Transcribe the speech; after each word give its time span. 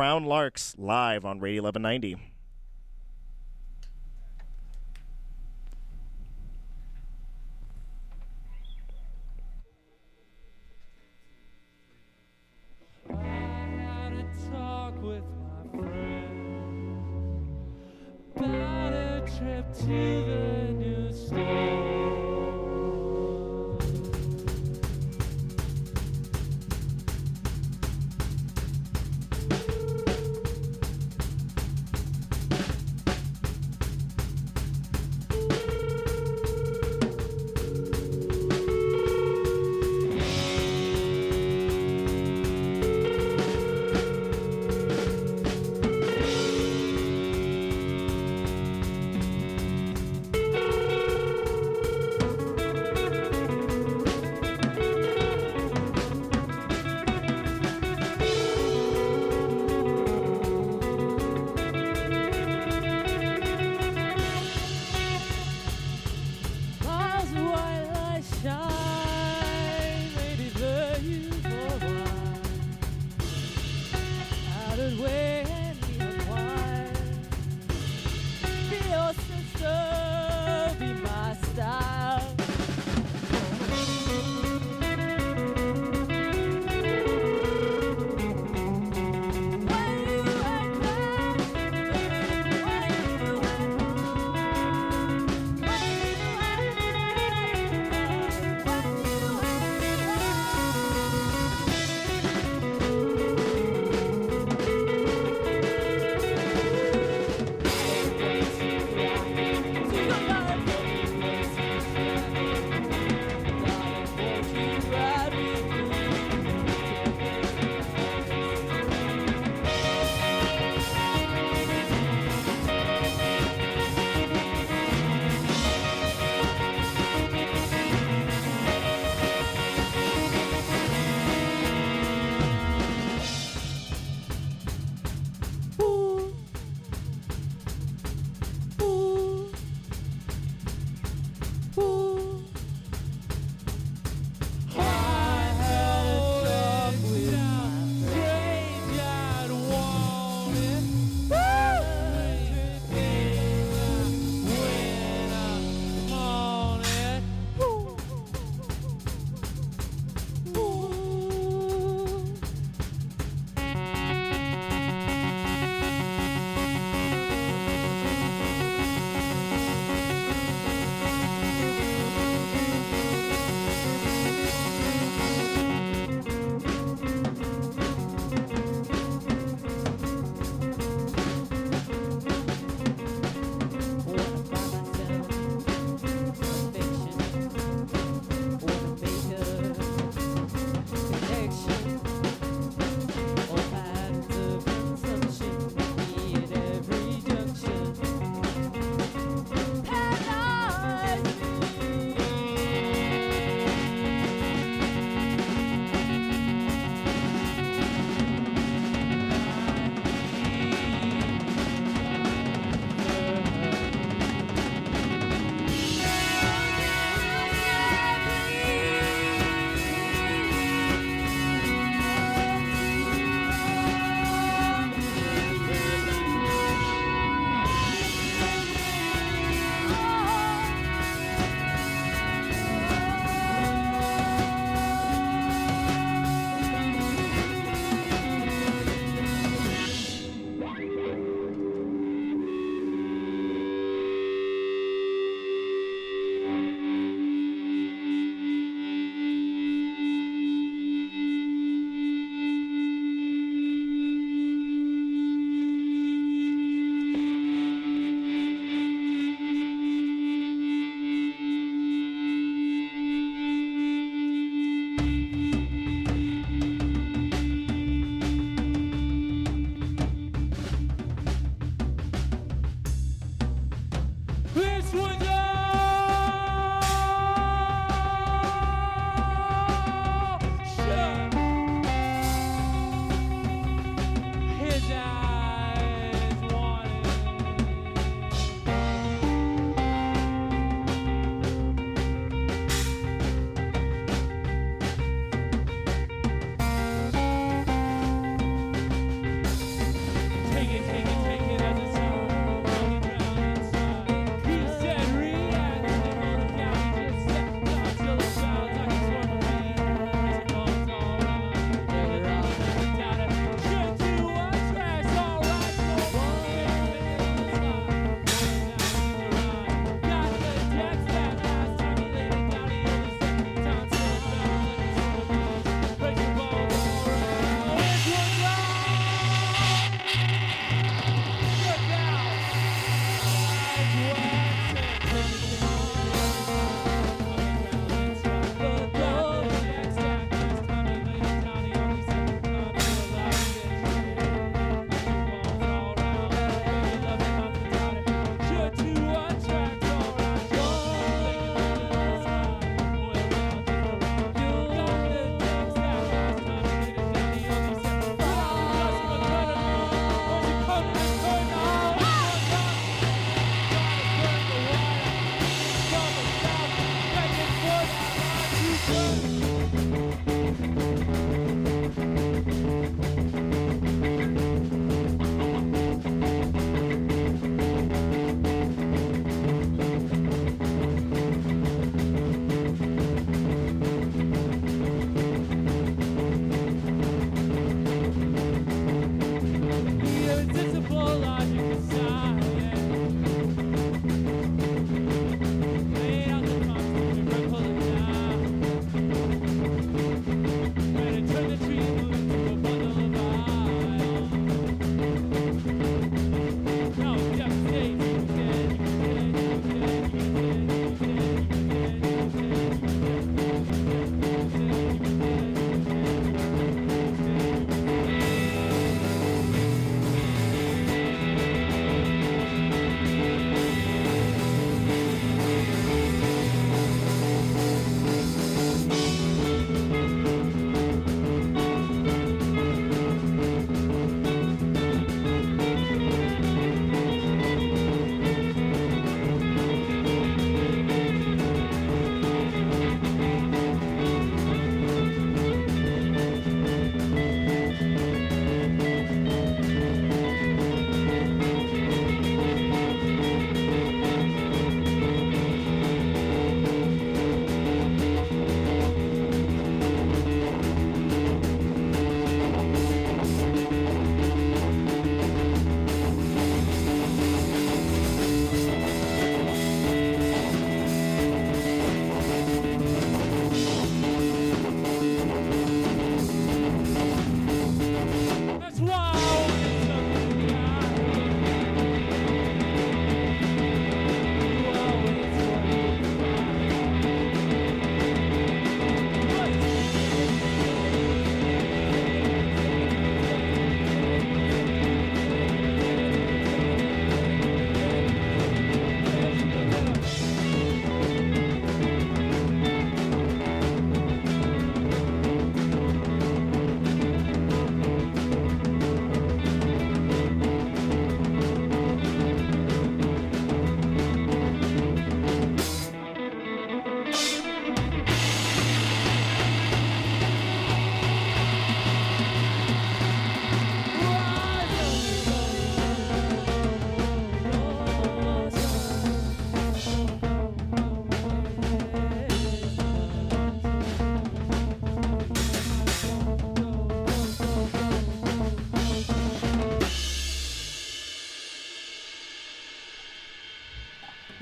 Crown 0.00 0.24
Larks 0.24 0.74
live 0.78 1.26
on 1.26 1.40
Radio 1.40 1.62
1190. 1.62 2.16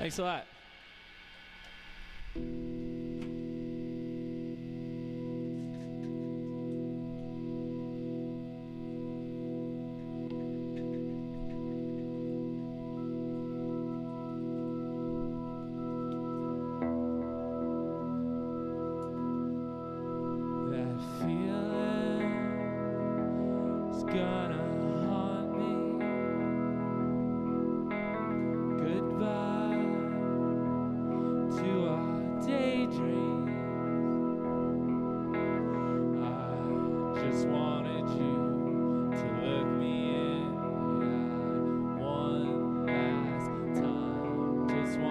Thanks 0.09 0.17
a 0.17 0.23
lot. 0.23 0.58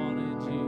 Wanted 0.08 0.42
you 0.48 0.67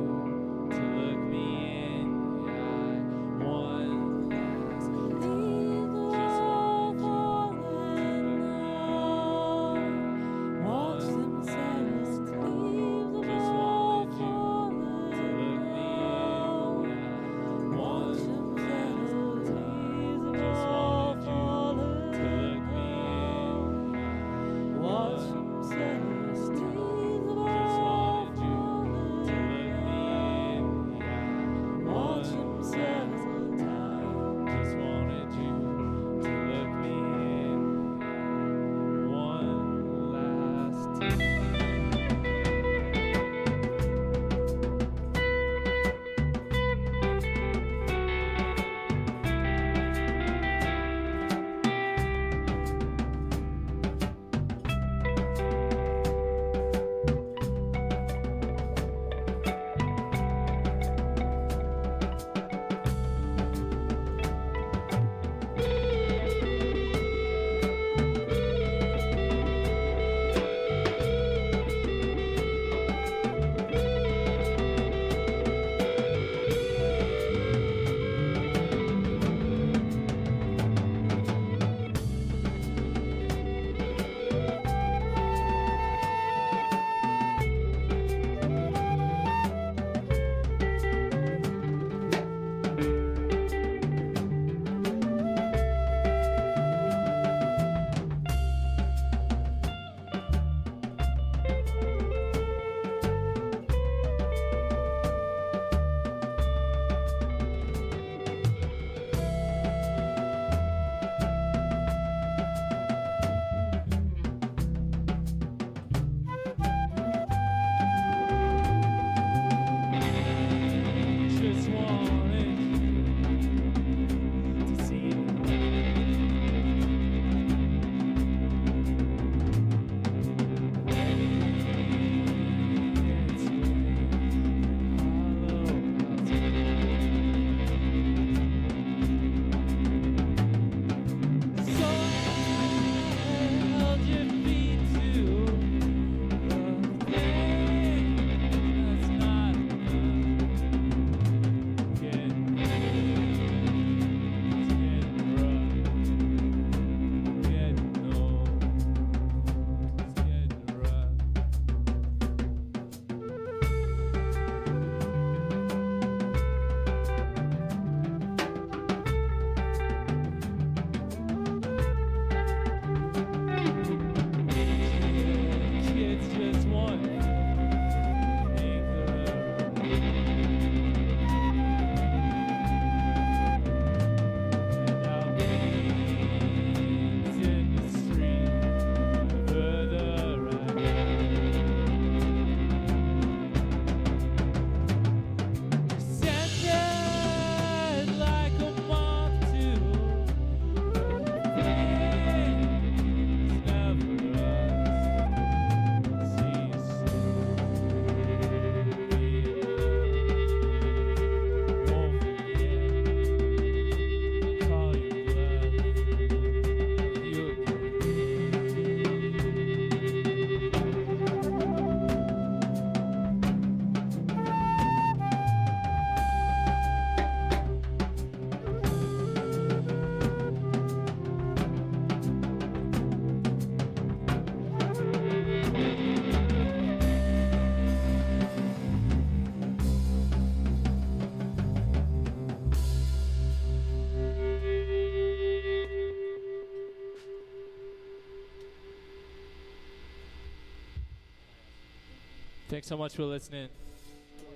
Thanks 252.80 252.88
so 252.88 252.96
much 252.96 253.14
for 253.14 253.24
listening. 253.24 253.68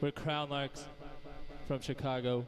We're 0.00 0.11
Crown 0.11 0.49
Larks 0.49 0.87
from 1.69 1.83
Chicago. 1.83 2.47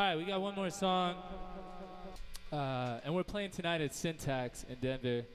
All 0.00 0.06
right, 0.06 0.16
we 0.16 0.24
got 0.24 0.40
one 0.40 0.54
more 0.54 0.70
song. 0.70 1.14
Uh, 2.50 3.00
and 3.04 3.14
we're 3.14 3.22
playing 3.22 3.50
tonight 3.50 3.82
at 3.82 3.94
Syntax 3.94 4.64
in 4.66 4.76
Denver 4.76 5.26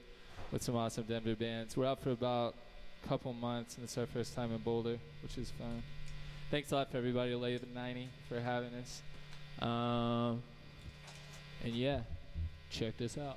with 0.50 0.60
some 0.60 0.74
awesome 0.74 1.04
Denver 1.04 1.36
bands. 1.36 1.76
We're 1.76 1.86
out 1.86 2.02
for 2.02 2.10
about 2.10 2.56
a 3.04 3.08
couple 3.08 3.32
months, 3.32 3.76
and 3.76 3.84
it's 3.84 3.96
our 3.96 4.06
first 4.06 4.34
time 4.34 4.50
in 4.50 4.58
Boulder, 4.58 4.98
which 5.22 5.38
is 5.38 5.52
fun. 5.52 5.84
Thanks 6.50 6.72
a 6.72 6.74
lot 6.74 6.90
for 6.90 6.98
everybody, 6.98 7.32
Late 7.36 7.62
90, 7.72 8.08
for 8.28 8.40
having 8.40 8.70
us. 8.74 9.02
Um, 9.62 10.42
and 11.62 11.72
yeah, 11.72 12.00
check 12.68 12.96
this 12.96 13.16
out. 13.16 13.36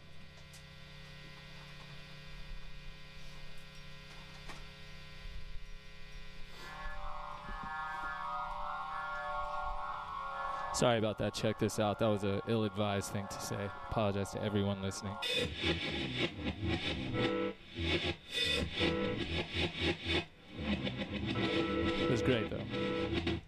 Sorry 10.79 10.97
about 10.97 11.17
that. 11.17 11.33
Check 11.33 11.59
this 11.59 11.77
out. 11.77 11.99
That 11.99 12.07
was 12.07 12.23
a 12.23 12.41
ill-advised 12.47 13.11
thing 13.11 13.27
to 13.29 13.41
say. 13.41 13.69
Apologize 13.89 14.31
to 14.31 14.41
everyone 14.41 14.81
listening. 14.81 15.11
It 22.01 22.09
was 22.09 22.21
great 22.21 22.49
though. 22.49 23.38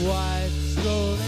His 0.00 0.08
wife 0.08 0.50
strolled 0.50 1.20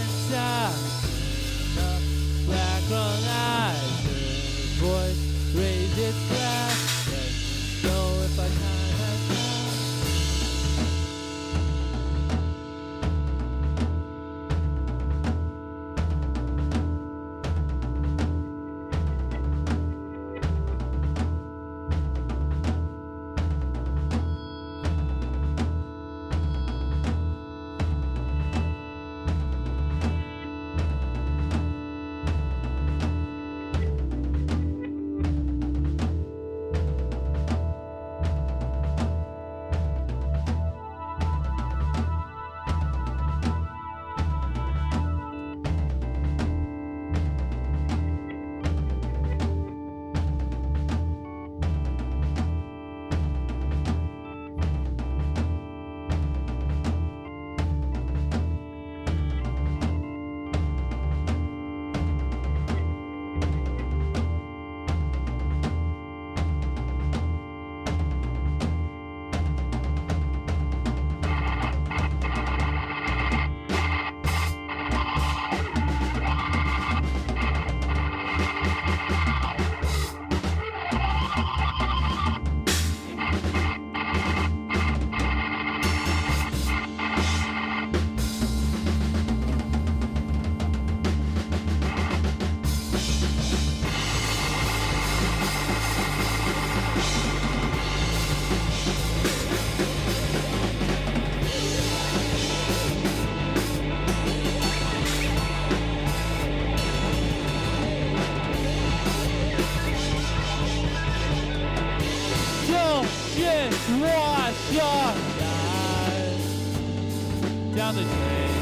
down 117.75 117.95
the 117.95 118.03
drain. 118.03 118.52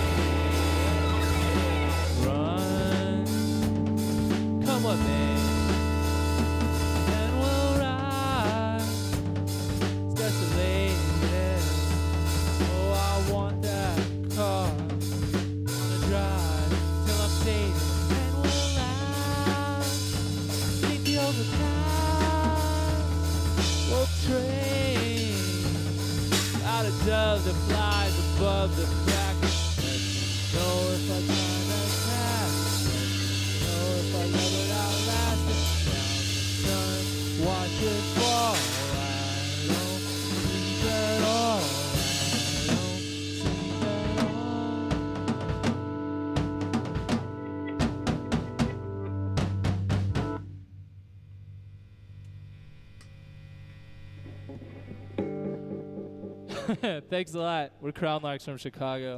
Thanks 57.09 57.33
a 57.35 57.39
lot. 57.39 57.71
We're 57.79 57.91
Crown 57.91 58.23
Larks 58.23 58.45
from 58.45 58.57
Chicago. 58.57 59.17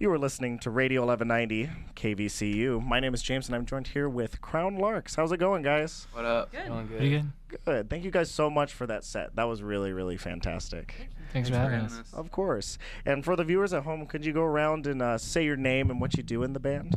You 0.00 0.10
are 0.10 0.18
listening 0.18 0.58
to 0.60 0.70
Radio 0.70 1.06
1190 1.06 1.70
KVCU. 1.94 2.84
My 2.84 2.98
name 2.98 3.14
is 3.14 3.22
James, 3.22 3.46
and 3.46 3.54
I'm 3.54 3.64
joined 3.64 3.86
here 3.86 4.08
with 4.08 4.40
Crown 4.40 4.76
Larks. 4.76 5.14
How's 5.14 5.30
it 5.30 5.36
going, 5.36 5.62
guys? 5.62 6.08
What 6.12 6.24
up? 6.24 6.50
Good. 6.50 6.66
Going 6.66 6.86
good. 6.88 6.98
Pretty 6.98 7.10
good. 7.10 7.60
Good. 7.64 7.90
Thank 7.90 8.04
you 8.04 8.10
guys 8.10 8.28
so 8.28 8.50
much 8.50 8.72
for 8.72 8.88
that 8.88 9.04
set. 9.04 9.36
That 9.36 9.44
was 9.44 9.62
really, 9.62 9.92
really 9.92 10.16
fantastic. 10.16 11.08
Thanks, 11.32 11.48
for 11.48 11.54
having 11.54 11.80
us. 11.80 12.02
Of 12.12 12.32
course. 12.32 12.76
And 13.04 13.24
for 13.24 13.36
the 13.36 13.44
viewers 13.44 13.72
at 13.72 13.84
home, 13.84 14.06
could 14.06 14.26
you 14.26 14.32
go 14.32 14.42
around 14.42 14.88
and 14.88 15.00
uh, 15.00 15.16
say 15.16 15.44
your 15.44 15.56
name 15.56 15.90
and 15.90 16.00
what 16.00 16.16
you 16.16 16.24
do 16.24 16.42
in 16.42 16.54
the 16.54 16.60
band? 16.60 16.96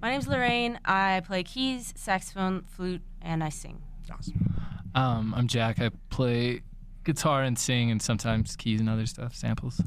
My 0.00 0.12
name's 0.12 0.28
Lorraine. 0.28 0.78
I 0.84 1.22
play 1.26 1.42
keys, 1.42 1.92
saxophone, 1.96 2.62
flute, 2.62 3.02
and 3.20 3.42
I 3.42 3.48
sing. 3.48 3.82
Awesome. 4.10 4.54
Um, 4.94 5.34
I'm 5.36 5.48
Jack. 5.48 5.80
I 5.80 5.90
play 6.10 6.62
guitar 7.08 7.42
and 7.42 7.58
sing, 7.58 7.90
and 7.90 8.02
sometimes 8.02 8.54
keys 8.54 8.80
and 8.80 8.88
other 8.90 9.06
stuff, 9.06 9.34
samples. 9.34 9.80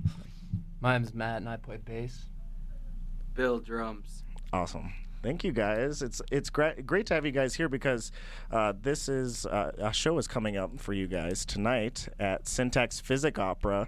My 0.79 0.97
name's 0.97 1.13
Matt, 1.13 1.37
and 1.37 1.47
I 1.47 1.55
play 1.55 1.77
bass. 1.77 2.25
Bill 3.35 3.59
drums. 3.59 4.23
Awesome. 4.51 4.91
Thank 5.21 5.43
you 5.43 5.51
guys. 5.51 6.01
It's 6.01 6.19
it's 6.31 6.49
great 6.49 6.87
great 6.87 7.05
to 7.05 7.13
have 7.13 7.23
you 7.23 7.31
guys 7.31 7.53
here 7.53 7.69
because 7.69 8.11
uh, 8.49 8.73
this 8.81 9.07
is 9.07 9.45
uh, 9.45 9.71
a 9.77 9.93
show 9.93 10.17
is 10.17 10.27
coming 10.27 10.57
up 10.57 10.79
for 10.79 10.93
you 10.93 11.05
guys 11.05 11.45
tonight 11.45 12.07
at 12.19 12.47
Syntax 12.47 12.99
Physic 12.99 13.37
Opera, 13.37 13.87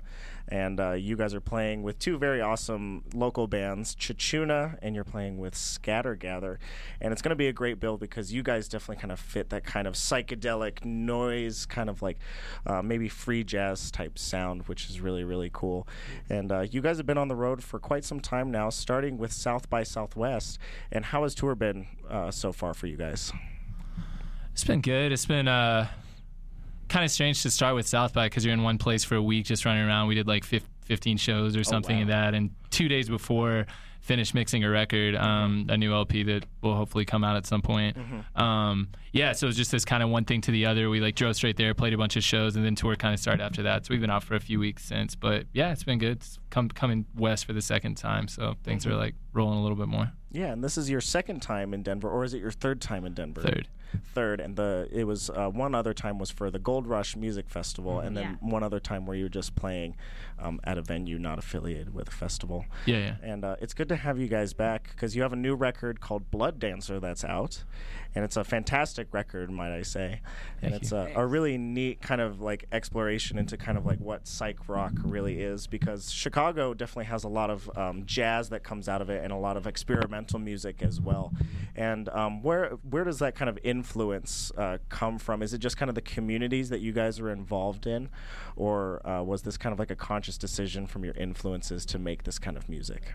and 0.53 0.79
uh, 0.79 0.91
you 0.91 1.15
guys 1.15 1.33
are 1.33 1.41
playing 1.41 1.81
with 1.81 1.97
two 1.97 2.15
very 2.19 2.39
awesome 2.39 3.03
local 3.11 3.47
bands, 3.47 3.95
Chichuna, 3.95 4.77
and 4.83 4.93
you're 4.93 5.03
playing 5.03 5.39
with 5.39 5.55
Scatter 5.55 6.13
Gather, 6.13 6.59
and 7.01 7.11
it's 7.11 7.23
going 7.23 7.31
to 7.31 7.35
be 7.35 7.47
a 7.47 7.53
great 7.53 7.79
bill 7.79 7.97
because 7.97 8.31
you 8.31 8.43
guys 8.43 8.67
definitely 8.67 9.01
kind 9.01 9.11
of 9.11 9.19
fit 9.19 9.49
that 9.49 9.63
kind 9.63 9.87
of 9.87 9.95
psychedelic 9.95 10.85
noise, 10.85 11.65
kind 11.65 11.89
of 11.89 12.03
like 12.03 12.19
uh, 12.67 12.83
maybe 12.83 13.09
free 13.09 13.43
jazz 13.43 13.89
type 13.89 14.19
sound, 14.19 14.67
which 14.67 14.91
is 14.91 15.01
really 15.01 15.23
really 15.23 15.49
cool. 15.51 15.87
And 16.29 16.51
uh, 16.51 16.59
you 16.69 16.81
guys 16.81 16.97
have 16.97 17.07
been 17.07 17.17
on 17.17 17.29
the 17.29 17.35
road 17.35 17.63
for 17.63 17.79
quite 17.79 18.05
some 18.05 18.19
time 18.19 18.51
now, 18.51 18.69
starting 18.69 19.17
with 19.17 19.31
South 19.31 19.71
by 19.71 19.81
Southwest. 19.81 20.59
And 20.91 21.05
how 21.05 21.23
has 21.23 21.33
tour 21.33 21.55
been 21.55 21.87
uh, 22.07 22.29
so 22.29 22.51
far 22.51 22.75
for 22.75 22.85
you 22.85 22.95
guys? 22.95 23.33
It's 24.51 24.63
been 24.63 24.81
good. 24.81 25.11
It's 25.11 25.25
been 25.25 25.47
uh, 25.47 25.87
kind 26.93 27.03
of 27.03 27.09
strange 27.09 27.41
to 27.41 27.49
start 27.49 27.73
with 27.73 27.87
South 27.87 28.13
by 28.13 28.27
because 28.27 28.45
you're 28.45 28.53
in 28.53 28.61
one 28.61 28.77
place 28.77 29.03
for 29.03 29.15
a 29.15 29.21
week 29.21 29.45
just 29.45 29.65
running 29.65 29.83
around. 29.83 30.07
We 30.07 30.15
did 30.15 30.27
like 30.27 30.43
15 30.43 31.17
shows 31.17 31.57
or 31.57 31.63
something 31.63 31.95
wow. 31.95 32.01
in 32.03 32.07
that, 32.09 32.33
and 32.35 32.51
two 32.69 32.87
days 32.87 33.09
before 33.09 33.65
finished 34.01 34.35
mixing 34.35 34.65
a 34.65 34.69
record, 34.69 35.15
um, 35.15 35.65
a 35.69 35.77
new 35.77 35.93
LP 35.93 36.23
that 36.23 36.45
will 36.61 36.75
hopefully 36.75 37.05
come 37.05 37.23
out 37.23 37.37
at 37.37 37.47
some 37.47 37.61
point. 37.61 37.97
Um, 38.35 38.89
yeah, 39.13 39.31
so 39.31 39.45
it 39.45 39.49
was 39.49 39.55
just 39.55 39.71
this 39.71 39.85
kind 39.85 40.03
of 40.03 40.09
one 40.09 40.25
thing 40.25 40.41
to 40.41 40.51
the 40.51 40.65
other. 40.65 40.89
We 40.89 40.99
like 40.99 41.15
drove 41.15 41.35
straight 41.35 41.55
there, 41.57 41.73
played 41.73 41.93
a 41.93 41.97
bunch 41.97 42.15
of 42.15 42.23
shows, 42.23 42.55
and 42.55 42.63
then 42.63 42.75
tour 42.75 42.95
kind 42.95 43.13
of 43.13 43.19
started 43.19 43.41
after 43.41 43.63
that. 43.63 43.85
So 43.85 43.93
we've 43.93 44.01
been 44.01 44.11
out 44.11 44.23
for 44.23 44.35
a 44.35 44.39
few 44.39 44.59
weeks 44.59 44.83
since, 44.83 45.15
but 45.15 45.45
yeah, 45.53 45.71
it's 45.71 45.83
been 45.83 45.99
good. 45.99 46.17
It's 46.17 46.37
come 46.51 46.69
coming 46.69 47.05
west 47.15 47.45
for 47.45 47.53
the 47.53 47.61
second 47.61 47.95
time, 47.95 48.27
so 48.27 48.55
things 48.63 48.85
are 48.85 48.95
like 48.95 49.15
rolling 49.31 49.57
a 49.57 49.61
little 49.61 49.77
bit 49.77 49.87
more. 49.87 50.11
Yeah, 50.31 50.51
and 50.51 50.63
this 50.63 50.77
is 50.77 50.89
your 50.91 51.01
second 51.01 51.41
time 51.41 51.73
in 51.73 51.81
Denver, 51.81 52.09
or 52.09 52.23
is 52.23 52.33
it 52.33 52.39
your 52.39 52.51
third 52.51 52.81
time 52.81 53.05
in 53.05 53.13
Denver? 53.13 53.41
Third. 53.41 53.67
Third, 54.13 54.39
and 54.39 54.55
the 54.55 54.87
it 54.91 55.05
was 55.05 55.29
uh, 55.29 55.49
one 55.49 55.73
other 55.75 55.93
time 55.93 56.19
was 56.19 56.29
for 56.31 56.49
the 56.51 56.59
Gold 56.59 56.87
Rush 56.87 57.15
Music 57.15 57.49
Festival, 57.49 57.99
and 57.99 58.15
then 58.15 58.23
Yeah. 58.41 58.49
one 58.49 58.63
other 58.63 58.79
time 58.79 59.05
where 59.05 59.15
you 59.17 59.23
were 59.25 59.29
just 59.29 59.55
playing 59.55 59.95
um, 60.43 60.59
at 60.63 60.77
a 60.77 60.81
venue 60.81 61.17
not 61.17 61.39
affiliated 61.39 61.93
with 61.93 62.09
a 62.09 62.11
festival. 62.11 62.65
Yeah, 62.85 62.97
yeah. 62.97 63.15
And 63.23 63.45
uh, 63.45 63.55
it's 63.61 63.73
good 63.73 63.89
to 63.89 63.95
have 63.95 64.19
you 64.19 64.27
guys 64.27 64.53
back 64.53 64.89
because 64.91 65.15
you 65.15 65.21
have 65.21 65.33
a 65.33 65.37
new 65.37 65.55
record 65.55 66.01
called 66.01 66.29
Blood 66.29 66.59
Dancer 66.59 66.99
that's 66.99 67.23
out, 67.23 67.63
and 68.13 68.23
it's 68.23 68.37
a 68.37 68.43
fantastic 68.43 69.07
record, 69.11 69.49
might 69.49 69.73
I 69.75 69.81
say. 69.81 70.21
and 70.61 70.73
it's 70.73 70.91
a, 70.91 71.11
a 71.15 71.25
really 71.25 71.57
neat 71.57 72.01
kind 72.01 72.21
of 72.21 72.41
like 72.41 72.65
exploration 72.71 73.37
into 73.37 73.57
kind 73.57 73.77
of 73.77 73.85
like 73.85 73.99
what 73.99 74.27
psych 74.27 74.67
rock 74.67 74.93
really 75.03 75.41
is 75.41 75.67
because 75.67 76.11
Chicago 76.11 76.73
definitely 76.73 77.05
has 77.05 77.23
a 77.23 77.27
lot 77.27 77.49
of 77.49 77.75
um, 77.77 78.05
jazz 78.05 78.49
that 78.49 78.63
comes 78.63 78.87
out 78.87 79.01
of 79.01 79.09
it 79.09 79.23
and 79.23 79.31
a 79.33 79.37
lot 79.37 79.57
of 79.57 79.65
experimental 79.65 80.39
music 80.39 80.81
as 80.81 81.01
well. 81.01 81.33
And 81.75 82.09
um, 82.09 82.43
where 82.43 82.77
where 82.89 83.03
does 83.03 83.19
that 83.19 83.35
kind 83.35 83.49
of 83.49 83.57
influence 83.63 84.51
uh, 84.57 84.77
come 84.89 85.17
from? 85.17 85.41
Is 85.41 85.53
it 85.53 85.57
just 85.59 85.77
kind 85.77 85.89
of 85.89 85.95
the 85.95 86.01
communities 86.01 86.69
that 86.69 86.81
you 86.81 86.91
guys 86.91 87.19
are 87.19 87.31
involved 87.31 87.87
in, 87.87 88.09
or 88.55 89.05
uh, 89.07 89.23
was 89.23 89.41
this 89.41 89.57
kind 89.57 89.73
of 89.73 89.79
like 89.79 89.89
a 89.89 89.95
conscious 89.95 90.32
decision 90.37 90.87
from 90.87 91.03
your 91.03 91.13
influences 91.15 91.85
to 91.87 91.99
make 91.99 92.23
this 92.23 92.39
kind 92.39 92.57
of 92.57 92.69
music? 92.69 93.13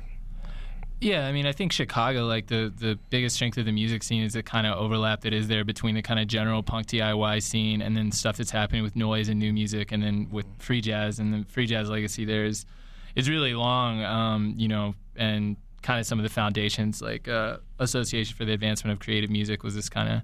Yeah, 1.01 1.27
I 1.27 1.33
mean, 1.33 1.47
I 1.47 1.53
think 1.53 1.71
Chicago, 1.71 2.27
like 2.27 2.49
the 2.49 2.73
the 2.77 2.99
biggest 3.11 3.37
strength 3.37 3.57
of 3.57 3.67
the 3.67 3.73
music 3.73 4.03
scene 4.03 4.25
is 4.25 4.33
the 4.33 4.43
kind 4.43 4.67
of 4.67 4.77
overlap 4.77 5.21
that 5.21 5.33
is 5.33 5.47
there 5.47 5.65
between 5.65 5.95
the 5.95 6.03
kind 6.03 6.19
of 6.19 6.27
general 6.27 6.63
punk 6.63 6.89
DIY 6.89 7.41
scene 7.43 7.83
and 7.83 7.97
then 7.97 8.11
stuff 8.11 8.37
that's 8.37 8.51
happening 8.51 8.83
with 8.83 8.97
noise 8.97 9.29
and 9.29 9.39
new 9.39 9.53
music, 9.53 9.93
and 9.93 10.03
then 10.03 10.29
with 10.33 10.47
free 10.59 10.81
jazz 10.81 11.21
and 11.21 11.33
the 11.33 11.49
free 11.49 11.67
jazz 11.67 11.89
legacy 11.89 12.25
there 12.25 12.45
is 12.45 12.67
is 13.15 13.31
really 13.31 13.55
long, 13.55 14.03
um, 14.03 14.55
you 14.57 14.67
know, 14.67 14.95
and 15.15 15.57
kind 15.83 16.01
of 16.01 16.07
some 16.07 16.19
of 16.19 16.25
the 16.25 16.29
foundations 16.29 17.01
like 17.01 17.29
uh, 17.29 17.59
Association 17.79 18.37
for 18.37 18.45
the 18.45 18.53
Advancement 18.53 18.93
of 18.93 18.99
Creative 18.99 19.31
Music 19.31 19.63
was 19.63 19.77
this 19.77 19.89
kind 19.89 20.09
of 20.09 20.23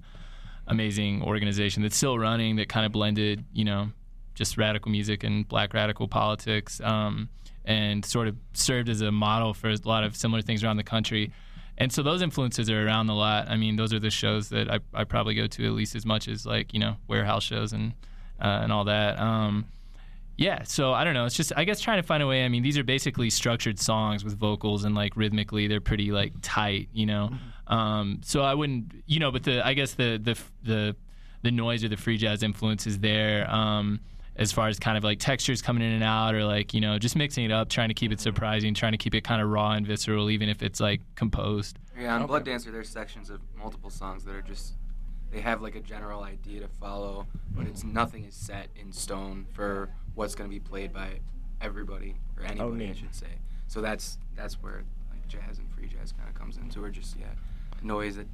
amazing 0.67 1.21
organization 1.23 1.83
that's 1.83 1.95
still 1.95 2.19
running 2.19 2.57
that 2.57 2.67
kind 2.67 2.85
of 2.85 2.91
blended, 2.91 3.45
you 3.53 3.63
know, 3.63 3.91
just 4.35 4.57
radical 4.57 4.91
music 4.91 5.23
and 5.23 5.47
black 5.47 5.73
radical 5.73 6.07
politics, 6.07 6.79
um, 6.81 7.29
and 7.65 8.05
sort 8.05 8.27
of 8.27 8.35
served 8.53 8.89
as 8.89 9.01
a 9.01 9.11
model 9.11 9.53
for 9.53 9.69
a 9.69 9.77
lot 9.85 10.03
of 10.03 10.15
similar 10.15 10.41
things 10.41 10.63
around 10.63 10.77
the 10.77 10.83
country. 10.83 11.31
And 11.77 11.91
so 11.91 12.03
those 12.03 12.21
influences 12.21 12.69
are 12.69 12.85
around 12.85 13.09
a 13.09 13.15
lot. 13.15 13.49
I 13.49 13.57
mean, 13.57 13.75
those 13.75 13.93
are 13.93 13.99
the 13.99 14.09
shows 14.09 14.49
that 14.49 14.71
I, 14.71 14.79
I 14.93 15.03
probably 15.03 15.33
go 15.33 15.47
to 15.47 15.65
at 15.65 15.73
least 15.73 15.95
as 15.95 16.05
much 16.05 16.27
as 16.27 16.45
like 16.45 16.73
you 16.73 16.79
know 16.79 16.97
warehouse 17.07 17.43
shows 17.43 17.73
and 17.73 17.93
uh, 18.39 18.59
and 18.61 18.71
all 18.71 18.85
that. 18.85 19.19
Um, 19.19 19.65
yeah, 20.37 20.63
so 20.63 20.93
I 20.93 21.03
don't 21.03 21.13
know. 21.13 21.25
It's 21.25 21.35
just 21.35 21.53
I 21.55 21.63
guess 21.63 21.79
trying 21.79 22.01
to 22.01 22.07
find 22.07 22.21
a 22.21 22.27
way. 22.27 22.43
I 22.43 22.49
mean, 22.49 22.61
these 22.63 22.77
are 22.77 22.83
basically 22.83 23.29
structured 23.29 23.79
songs 23.79 24.23
with 24.23 24.37
vocals 24.37 24.83
and 24.83 24.93
like 24.93 25.15
rhythmically 25.15 25.67
they're 25.67 25.81
pretty 25.81 26.11
like 26.11 26.33
tight, 26.41 26.89
you 26.93 27.05
know. 27.05 27.31
Um, 27.67 28.21
so 28.23 28.41
I 28.41 28.53
wouldn't, 28.53 29.03
you 29.05 29.19
know, 29.19 29.31
but 29.31 29.43
the 29.43 29.65
I 29.65 29.73
guess 29.73 29.93
the 29.93 30.19
the 30.21 30.37
the 30.63 30.95
the 31.41 31.51
noise 31.51 31.83
or 31.83 31.89
the 31.89 31.97
free 31.97 32.17
jazz 32.17 32.43
influence 32.43 32.85
is 32.85 32.99
there. 32.99 33.49
Um, 33.49 34.01
as 34.37 34.51
far 34.51 34.67
as 34.67 34.79
kind 34.79 34.97
of 34.97 35.03
like 35.03 35.19
textures 35.19 35.61
coming 35.61 35.83
in 35.83 35.91
and 35.91 36.03
out, 36.03 36.35
or 36.35 36.43
like 36.45 36.73
you 36.73 36.81
know, 36.81 36.97
just 36.99 37.15
mixing 37.15 37.45
it 37.45 37.51
up, 37.51 37.69
trying 37.69 37.89
to 37.89 37.93
keep 37.93 38.11
it 38.11 38.19
surprising, 38.19 38.73
trying 38.73 38.91
to 38.91 38.97
keep 38.97 39.15
it 39.15 39.23
kind 39.23 39.41
of 39.41 39.49
raw 39.49 39.71
and 39.71 39.85
visceral, 39.87 40.29
even 40.29 40.49
if 40.49 40.61
it's 40.61 40.79
like 40.79 41.01
composed. 41.15 41.79
Yeah, 41.99 42.15
on 42.15 42.21
Okay. 42.21 42.27
Blood 42.27 42.45
Dancer, 42.45 42.71
there's 42.71 42.89
sections 42.89 43.29
of 43.29 43.39
multiple 43.57 43.89
songs 43.89 44.25
that 44.25 44.35
are 44.35 44.41
just 44.41 44.73
they 45.31 45.41
have 45.41 45.61
like 45.61 45.75
a 45.75 45.81
general 45.81 46.23
idea 46.23 46.61
to 46.61 46.67
follow, 46.67 47.27
but 47.51 47.67
it's 47.67 47.83
nothing 47.83 48.25
is 48.25 48.35
set 48.35 48.69
in 48.75 48.91
stone 48.91 49.45
for 49.53 49.89
what's 50.13 50.35
going 50.35 50.49
to 50.49 50.53
be 50.53 50.59
played 50.59 50.93
by 50.93 51.19
everybody 51.61 52.15
or 52.37 52.43
oh, 52.43 52.51
anybody, 52.51 52.89
I 52.89 52.93
should 52.93 53.15
say. 53.15 53.39
So 53.67 53.81
that's 53.81 54.17
that's 54.35 54.55
where 54.61 54.83
like 55.11 55.27
jazz 55.27 55.59
and 55.59 55.69
free 55.71 55.87
jazz 55.87 56.11
kind 56.11 56.29
of 56.29 56.35
comes 56.35 56.57
into, 56.57 56.83
or 56.83 56.89
just 56.89 57.17
yeah, 57.17 57.27
noise 57.81 58.15
that 58.17 58.27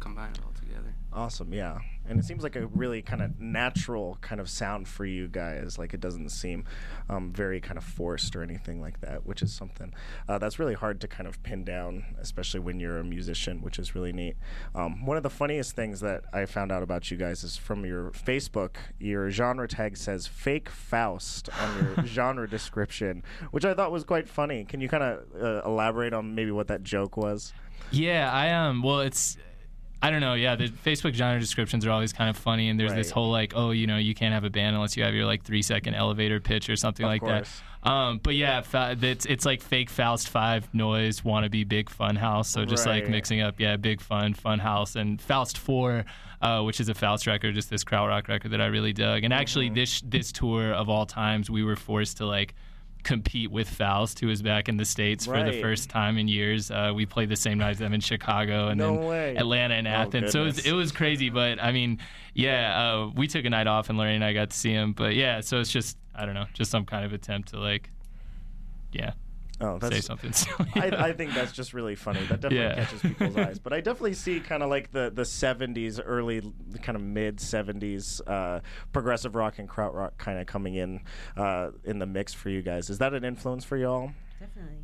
combine 0.00 0.30
it 0.30 0.40
all 0.44 0.52
together. 0.52 0.94
Awesome, 1.12 1.52
yeah. 1.52 1.78
And 2.06 2.18
it 2.18 2.24
seems 2.24 2.42
like 2.42 2.54
a 2.56 2.66
really 2.68 3.02
kind 3.02 3.22
of 3.22 3.40
natural 3.40 4.18
kind 4.20 4.40
of 4.40 4.48
sound 4.48 4.88
for 4.88 5.04
you 5.04 5.26
guys. 5.26 5.78
Like 5.78 5.94
it 5.94 6.00
doesn't 6.00 6.28
seem 6.28 6.64
um, 7.08 7.32
very 7.32 7.60
kind 7.60 7.78
of 7.78 7.84
forced 7.84 8.36
or 8.36 8.42
anything 8.42 8.80
like 8.80 9.00
that, 9.00 9.26
which 9.26 9.42
is 9.42 9.52
something 9.52 9.94
uh, 10.28 10.38
that's 10.38 10.58
really 10.58 10.74
hard 10.74 11.00
to 11.00 11.08
kind 11.08 11.26
of 11.26 11.42
pin 11.42 11.64
down, 11.64 12.04
especially 12.20 12.60
when 12.60 12.78
you're 12.78 12.98
a 12.98 13.04
musician, 13.04 13.62
which 13.62 13.78
is 13.78 13.94
really 13.94 14.12
neat. 14.12 14.36
Um, 14.74 15.04
one 15.06 15.16
of 15.16 15.22
the 15.22 15.30
funniest 15.30 15.74
things 15.74 16.00
that 16.00 16.24
I 16.32 16.46
found 16.46 16.70
out 16.70 16.82
about 16.82 17.10
you 17.10 17.16
guys 17.16 17.42
is 17.42 17.56
from 17.56 17.84
your 17.84 18.10
Facebook. 18.10 18.76
Your 18.98 19.30
genre 19.30 19.66
tag 19.66 19.96
says 19.96 20.26
"fake 20.26 20.68
Faust" 20.68 21.48
on 21.60 21.96
your 21.96 22.06
genre 22.06 22.48
description, 22.48 23.22
which 23.50 23.64
I 23.64 23.74
thought 23.74 23.92
was 23.92 24.04
quite 24.04 24.28
funny. 24.28 24.64
Can 24.64 24.80
you 24.80 24.88
kind 24.88 25.02
of 25.02 25.24
uh, 25.40 25.62
elaborate 25.66 26.12
on 26.12 26.34
maybe 26.34 26.50
what 26.50 26.68
that 26.68 26.82
joke 26.82 27.16
was? 27.16 27.52
Yeah, 27.90 28.30
I 28.32 28.52
um. 28.52 28.82
Well, 28.82 29.00
it's 29.00 29.38
I 30.00 30.10
don't 30.10 30.20
know. 30.20 30.34
Yeah, 30.34 30.54
the 30.54 30.68
Facebook 30.68 31.14
genre 31.14 31.40
descriptions 31.40 31.84
are 31.84 31.90
always 31.90 32.12
kind 32.12 32.30
of 32.30 32.36
funny, 32.36 32.68
and 32.68 32.78
there's 32.78 32.94
this 32.94 33.10
whole 33.10 33.30
like, 33.32 33.52
oh, 33.56 33.72
you 33.72 33.86
know, 33.88 33.96
you 33.96 34.14
can't 34.14 34.32
have 34.32 34.44
a 34.44 34.50
band 34.50 34.76
unless 34.76 34.96
you 34.96 35.02
have 35.02 35.12
your 35.14 35.26
like 35.26 35.42
three 35.42 35.62
second 35.62 35.94
elevator 35.94 36.38
pitch 36.40 36.70
or 36.70 36.76
something 36.76 37.04
Of 37.04 37.10
like 37.10 37.20
course. 37.20 37.60
that. 37.82 37.88
Um, 37.90 38.20
but 38.22 38.34
yeah, 38.36 38.60
fa- 38.60 38.96
it's 39.00 39.26
it's 39.26 39.44
like 39.44 39.60
fake 39.62 39.90
Faust 39.90 40.28
Five 40.28 40.72
noise 40.74 41.22
wannabe 41.22 41.68
big 41.68 41.90
fun 41.90 42.16
house. 42.16 42.48
So 42.48 42.64
just 42.64 42.86
like 42.86 43.08
mixing 43.08 43.40
up, 43.40 43.58
yeah, 43.58 43.76
big 43.76 44.00
fun 44.00 44.34
fun 44.34 44.58
house 44.60 44.94
and 44.96 45.20
Faust 45.20 45.58
Four, 45.58 46.04
uh, 46.42 46.62
which 46.62 46.80
is 46.80 46.88
a 46.88 46.94
Faust 46.94 47.26
record, 47.26 47.54
just 47.54 47.70
this 47.70 47.82
krautrock 47.84 48.28
record 48.28 48.50
that 48.52 48.60
I 48.60 48.66
really 48.66 48.92
dug. 48.92 49.24
And 49.24 49.32
actually, 49.32 49.66
Mm-hmm. 49.66 49.74
this 49.74 50.00
this 50.02 50.32
tour 50.32 50.72
of 50.72 50.88
all 50.88 51.06
times, 51.06 51.50
we 51.50 51.62
were 51.64 51.76
forced 51.76 52.18
to 52.18 52.26
like 52.26 52.54
compete 53.08 53.50
with 53.50 53.68
Faust, 53.68 54.20
who 54.20 54.26
was 54.26 54.42
back 54.42 54.68
in 54.68 54.76
the 54.76 54.84
states 54.84 55.24
for 55.24 55.42
the 55.42 55.60
first 55.62 55.88
time 55.88 56.18
in 56.18 56.28
years. 56.28 56.70
Uh, 56.70 56.92
we 56.94 57.06
played 57.06 57.28
the 57.30 57.36
same 57.36 57.58
night 57.58 57.70
as 57.70 57.78
them 57.78 57.94
in 57.94 58.00
Chicago 58.00 58.68
and 58.68 58.78
No 58.78 58.96
then 58.96 59.04
way. 59.06 59.36
Atlanta 59.36 59.74
and 59.74 59.88
Oh, 59.88 59.90
Athens. 59.90 60.32
so 60.32 60.42
it 60.42 60.44
was, 60.44 60.58
it 60.66 60.72
was 60.72 60.92
crazy, 60.92 61.30
but 61.30 61.60
I 61.62 61.72
mean, 61.72 61.98
yeah, 62.34 62.78
uh, 62.78 63.10
we 63.16 63.26
took 63.26 63.44
a 63.46 63.50
night 63.50 63.66
off 63.66 63.88
and 63.88 63.98
Lorraine 63.98 64.16
and 64.16 64.24
I 64.24 64.32
got 64.34 64.50
to 64.50 64.56
see 64.56 64.70
him. 64.72 64.92
But 64.92 65.14
yeah, 65.14 65.40
so 65.40 65.58
it's 65.60 65.72
just 65.72 65.96
I 66.14 66.26
don't 66.26 66.34
know, 66.34 66.46
just 66.52 66.70
some 66.70 66.84
kind 66.84 67.04
of 67.04 67.12
attempt 67.12 67.48
to 67.50 67.58
like, 67.60 67.90
yeah, 68.92 69.12
Oh, 69.60 69.78
that's 69.78 69.94
say 69.94 70.00
something 70.00 70.32
silly. 70.32 70.70
I, 70.74 71.08
I 71.08 71.12
think 71.12 71.34
that's 71.34 71.50
just 71.52 71.74
really 71.74 71.96
funny. 71.96 72.20
That 72.26 72.40
definitely 72.40 72.58
Yeah. 72.58 72.74
catches 72.76 73.02
people's 73.02 73.36
eyes. 73.38 73.58
But 73.58 73.72
I 73.72 73.80
definitely 73.80 74.14
see 74.14 74.38
kind 74.40 74.62
of 74.62 74.70
like 74.70 74.92
the 74.92 75.10
the 75.12 75.22
'70s, 75.22 76.00
early 76.04 76.40
kind 76.82 76.94
of 76.96 77.02
mid 77.02 77.38
'70s 77.38 78.20
uh, 78.26 78.60
progressive 78.92 79.34
rock 79.34 79.58
and 79.58 79.68
krautrock 79.68 80.12
kind 80.18 80.38
of 80.38 80.46
coming 80.46 80.74
in 80.76 81.00
uh, 81.36 81.70
in 81.84 81.98
the 81.98 82.06
mix 82.06 82.32
for 82.32 82.50
you 82.50 82.62
guys. 82.62 82.88
Is 82.90 82.98
that 82.98 83.14
an 83.14 83.24
influence 83.24 83.64
for 83.64 83.76
y'all? 83.76 84.12
Definitely. 84.38 84.76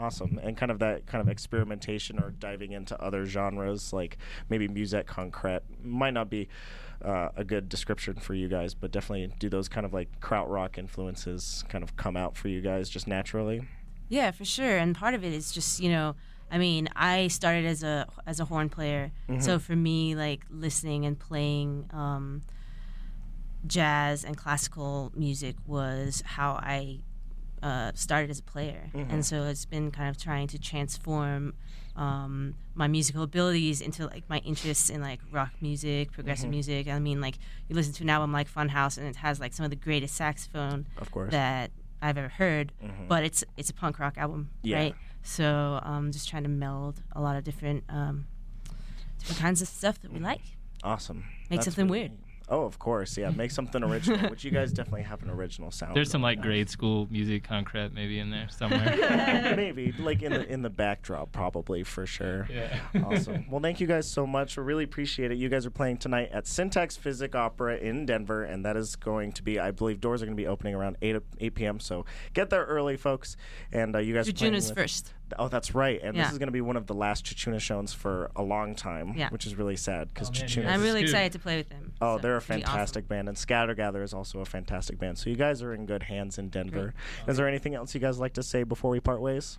Awesome, 0.00 0.38
and 0.42 0.56
kind 0.56 0.70
of 0.70 0.78
that 0.78 1.06
kind 1.06 1.20
of 1.20 1.28
experimentation 1.28 2.20
or 2.20 2.30
diving 2.30 2.70
into 2.70 3.00
other 3.02 3.26
genres, 3.26 3.92
like 3.92 4.16
maybe 4.48 4.68
musique 4.68 5.06
concrète, 5.06 5.62
might 5.82 6.14
not 6.14 6.30
be 6.30 6.48
uh, 7.04 7.28
a 7.36 7.44
good 7.44 7.68
description 7.68 8.14
for 8.14 8.34
you 8.34 8.48
guys, 8.48 8.74
but 8.74 8.90
definitely 8.90 9.32
do 9.38 9.48
those 9.48 9.68
kind 9.68 9.86
of 9.86 9.92
like 9.92 10.20
krautrock 10.20 10.78
influences 10.78 11.64
kind 11.68 11.84
of 11.84 11.96
come 11.96 12.16
out 12.16 12.36
for 12.36 12.48
you 12.48 12.60
guys 12.60 12.88
just 12.88 13.06
naturally? 13.06 13.62
Yeah, 14.08 14.30
for 14.30 14.44
sure. 14.44 14.78
And 14.78 14.96
part 14.96 15.14
of 15.14 15.24
it 15.24 15.32
is 15.32 15.52
just 15.52 15.80
you 15.80 15.90
know, 15.90 16.16
I 16.50 16.58
mean, 16.58 16.88
I 16.96 17.28
started 17.28 17.66
as 17.66 17.82
a 17.82 18.06
as 18.26 18.40
a 18.40 18.44
horn 18.46 18.68
player, 18.68 19.12
so 19.40 19.58
for 19.58 19.76
me, 19.76 20.14
like 20.14 20.44
listening 20.50 21.04
and 21.04 21.18
playing 21.18 21.88
um, 21.92 22.42
jazz 23.66 24.24
and 24.24 24.36
classical 24.36 25.12
music 25.14 25.56
was 25.66 26.22
how 26.24 26.52
I 26.52 27.00
uh, 27.62 27.92
started 27.94 28.30
as 28.30 28.38
a 28.38 28.42
player, 28.42 28.90
and 28.94 29.24
so 29.24 29.44
it's 29.44 29.64
been 29.64 29.90
kind 29.90 30.08
of 30.08 30.16
trying 30.22 30.46
to 30.48 30.58
transform. 30.58 31.54
Um, 31.96 32.54
my 32.76 32.86
musical 32.86 33.24
abilities 33.24 33.80
into 33.80 34.06
like 34.06 34.22
my 34.30 34.38
interests 34.38 34.88
in 34.88 35.00
like 35.00 35.18
rock 35.32 35.50
music, 35.60 36.12
progressive 36.12 36.48
music. 36.48 36.86
I 36.86 37.00
mean, 37.00 37.20
like 37.20 37.38
you 37.68 37.74
listen 37.74 37.92
to 37.94 38.04
an 38.04 38.10
album 38.10 38.30
like 38.32 38.48
Funhouse, 38.48 38.98
and 38.98 39.06
it 39.08 39.16
has 39.16 39.40
like 39.40 39.52
some 39.52 39.64
of 39.64 39.70
the 39.70 39.76
greatest 39.76 40.14
saxophone 40.14 40.86
Of 40.98 41.10
course. 41.10 41.32
that 41.32 41.72
I've 42.00 42.16
ever 42.16 42.28
heard, 42.28 42.70
Mhm. 42.80 43.08
but 43.08 43.24
it's 43.24 43.42
it's 43.56 43.70
a 43.70 43.74
punk 43.74 43.98
rock 43.98 44.16
album, 44.16 44.50
Yeah. 44.62 44.76
right? 44.76 44.94
So 45.24 45.80
um, 45.82 46.12
just 46.12 46.28
trying 46.28 46.44
to 46.44 46.48
meld 46.48 47.02
a 47.12 47.20
lot 47.20 47.34
of 47.34 47.42
different 47.42 47.82
um, 47.88 48.26
different 49.18 49.40
kinds 49.40 49.60
of 49.60 49.66
stuff 49.66 50.00
that 50.02 50.12
we 50.12 50.20
like. 50.20 50.42
Awesome. 50.84 51.24
Make 51.50 51.58
That's 51.58 51.64
something 51.64 51.88
really 51.88 52.10
weird. 52.10 52.12
Neat. 52.48 52.54
Oh, 52.54 52.62
of 52.62 52.78
course. 52.78 53.16
Yeah, 53.16 53.30
make 53.30 53.50
something 53.50 53.82
original, 53.82 54.30
which 54.30 54.44
you 54.44 54.50
guys 54.50 54.72
definitely 54.72 55.02
have 55.02 55.22
an 55.22 55.30
original 55.30 55.70
sound. 55.70 55.96
There's 55.96 56.10
some 56.10 56.22
like 56.22 56.38
on. 56.38 56.44
grade 56.44 56.68
school 56.70 57.06
musique 57.10 57.46
concrète 57.48 57.92
maybe 57.92 58.18
in 58.18 58.30
there 58.30 58.48
somewhere. 58.50 59.54
Maybe 59.56 59.92
like 59.98 60.22
in 60.22 60.32
the 60.32 60.46
in 60.50 60.62
the 60.62 60.70
backdrop, 60.70 61.32
probably 61.32 61.82
for 61.82 62.06
sure. 62.06 62.46
Yeah. 62.50 62.78
awesome. 63.04 63.46
Well, 63.50 63.60
thank 63.60 63.80
you 63.80 63.86
guys 63.86 64.08
so 64.10 64.26
much. 64.26 64.56
We 64.56 64.62
really 64.62 64.84
appreciate 64.84 65.30
it. 65.30 65.38
You 65.38 65.48
guys 65.48 65.64
are 65.66 65.70
playing 65.70 65.98
tonight 65.98 66.30
at 66.32 66.46
Syntax 66.46 66.96
Physic 66.96 67.34
Opera 67.34 67.76
in 67.78 68.04
Denver, 68.06 68.44
and 68.44 68.64
that 68.64 68.76
is 68.76 68.94
going 68.96 69.32
to 69.32 69.42
be, 69.42 69.58
I 69.58 69.70
believe, 69.70 70.00
doors 70.00 70.22
are 70.22 70.26
going 70.26 70.36
to 70.36 70.40
be 70.42 70.46
opening 70.46 70.74
around 70.74 70.96
8 71.02 71.16
8 71.40 71.54
p.m. 71.54 71.80
So 71.80 72.04
get 72.34 72.50
there 72.50 72.64
early, 72.64 72.96
folks. 72.96 73.36
And 73.72 73.94
uh, 73.96 73.98
you 74.00 74.14
guys. 74.14 74.28
are 74.28 74.32
playing 74.32 74.52
Jujuna's 74.54 74.68
with- 74.70 74.78
first. 74.78 75.14
Oh, 75.38 75.48
that's 75.48 75.74
right. 75.74 76.00
And 76.02 76.16
this 76.16 76.30
is 76.32 76.38
going 76.38 76.46
to 76.48 76.52
be 76.52 76.60
one 76.60 76.76
of 76.76 76.86
the 76.86 76.94
last 76.94 77.24
Chachuna 77.24 77.60
shows 77.60 77.92
for 77.92 78.30
a 78.36 78.42
long 78.42 78.74
time, 78.74 79.14
Yeah. 79.16 79.30
which 79.30 79.46
is 79.46 79.54
really 79.56 79.76
sad 79.76 80.08
because 80.12 80.28
Oh, 80.30 80.40
man, 80.40 80.48
you 80.50 80.62
I'm 80.64 80.80
really 80.82 81.00
scoop. 81.00 81.08
excited 81.10 81.32
to 81.32 81.38
play 81.38 81.56
with 81.56 81.68
them. 81.68 81.92
Oh, 82.00 82.16
so 82.16 82.22
they're 82.22 82.34
a 82.34 82.36
it'll 82.38 82.46
be 82.48 82.52
awesome. 82.62 82.62
fantastic 82.72 83.08
band, 83.08 83.28
and 83.28 83.36
Scatter 83.36 83.74
Gather 83.74 84.02
is 84.02 84.14
also 84.14 84.40
a 84.40 84.44
fantastic 84.44 84.98
band. 84.98 85.18
So 85.18 85.30
you 85.30 85.36
guys 85.36 85.62
are 85.62 85.74
in 85.74 85.86
good 85.86 86.04
hands 86.04 86.38
in 86.38 86.48
Denver. 86.48 86.94
Is 87.26 87.36
there 87.36 87.48
anything 87.48 87.74
else 87.74 87.94
you 87.94 88.00
guys 88.00 88.18
like 88.18 88.34
to 88.34 88.42
say 88.42 88.62
before 88.62 88.90
we 88.90 89.00
part 89.00 89.20
ways? 89.20 89.58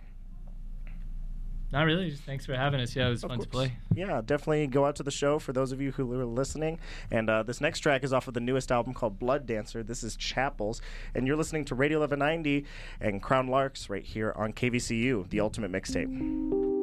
Not 1.72 1.82
really. 1.82 2.10
Just 2.10 2.24
thanks 2.24 2.44
for 2.46 2.54
having 2.54 2.80
us. 2.80 2.96
Yeah, 2.96 3.06
it 3.06 3.10
was 3.10 3.22
Of 3.24 3.30
fun 3.30 3.40
to 3.40 3.48
play. 3.48 3.72
Yeah, 3.94 4.20
definitely 4.24 4.66
go 4.66 4.86
out 4.86 4.96
to 4.96 5.02
the 5.02 5.10
show 5.10 5.38
for 5.38 5.52
those 5.52 5.70
of 5.70 5.80
you 5.80 5.92
who 5.92 6.12
are 6.18 6.24
listening. 6.24 6.80
And 7.10 7.30
uh, 7.30 7.44
this 7.44 7.60
next 7.60 7.80
track 7.80 8.02
is 8.02 8.12
off 8.12 8.26
of 8.26 8.34
the 8.34 8.40
newest 8.40 8.72
album 8.72 8.92
called 8.92 9.18
Blood 9.18 9.46
Dancer. 9.46 9.82
This 9.82 10.02
is 10.02 10.16
Chapels, 10.16 10.80
and 11.14 11.26
you're 11.26 11.36
listening 11.36 11.64
to 11.66 11.74
Radio 11.74 12.00
1190 12.00 12.66
and 13.00 13.22
Crown 13.22 13.46
Larks 13.46 13.88
right 13.88 14.04
here 14.04 14.32
on 14.36 14.52
KVCU, 14.52 15.28
the 15.30 15.40
ultimate 15.40 15.70
mixtape. 15.70 16.79